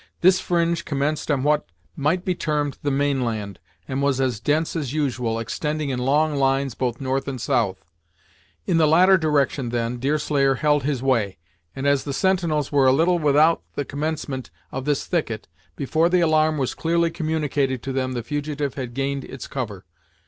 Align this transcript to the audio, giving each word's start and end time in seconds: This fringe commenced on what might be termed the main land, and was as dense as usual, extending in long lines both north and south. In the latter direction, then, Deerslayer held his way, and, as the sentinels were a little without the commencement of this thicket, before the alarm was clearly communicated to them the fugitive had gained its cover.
This 0.21 0.39
fringe 0.39 0.83
commenced 0.83 1.29
on 1.29 1.43
what 1.43 1.63
might 1.95 2.25
be 2.25 2.33
termed 2.33 2.79
the 2.81 2.89
main 2.89 3.23
land, 3.23 3.59
and 3.87 4.01
was 4.01 4.19
as 4.19 4.39
dense 4.39 4.75
as 4.75 4.93
usual, 4.93 5.37
extending 5.37 5.91
in 5.91 5.99
long 5.99 6.37
lines 6.37 6.73
both 6.73 6.99
north 6.99 7.27
and 7.27 7.39
south. 7.39 7.85
In 8.65 8.77
the 8.77 8.87
latter 8.87 9.15
direction, 9.15 9.69
then, 9.69 9.97
Deerslayer 9.99 10.55
held 10.55 10.81
his 10.81 11.03
way, 11.03 11.37
and, 11.75 11.85
as 11.85 12.03
the 12.03 12.13
sentinels 12.13 12.71
were 12.71 12.87
a 12.87 12.91
little 12.91 13.19
without 13.19 13.61
the 13.75 13.85
commencement 13.85 14.49
of 14.71 14.85
this 14.85 15.05
thicket, 15.05 15.47
before 15.75 16.09
the 16.09 16.21
alarm 16.21 16.57
was 16.57 16.73
clearly 16.73 17.11
communicated 17.11 17.83
to 17.83 17.93
them 17.93 18.13
the 18.13 18.23
fugitive 18.23 18.73
had 18.73 18.95
gained 18.95 19.23
its 19.25 19.45
cover. 19.45 19.85